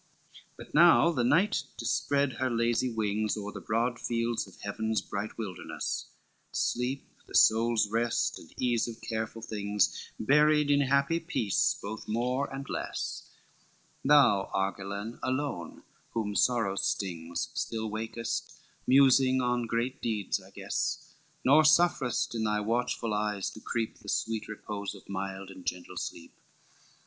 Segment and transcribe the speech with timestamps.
[0.33, 4.99] LVII But now the night dispread her lazy wings O'er the broad fields of heaven's
[4.99, 6.07] bright wilderness,
[6.51, 12.51] Sleep, the soul's rest, and ease of careful things, Buried in happy peace both more
[12.51, 13.29] and less,
[14.03, 15.83] Thou Argillan alone,
[16.15, 18.55] whom sorrow stings, Still wakest,
[18.87, 21.13] musing on great deeds I guess,
[21.45, 25.97] Nor sufferest in thy watchful eyes to creep The sweet repose of mild and gentle
[25.97, 26.33] sleep.